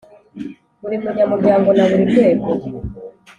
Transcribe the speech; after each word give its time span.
Buri 0.81 0.95
munyamuryango 1.03 1.69
na 1.77 1.85
buri 1.89 2.03
rwego 2.11 2.49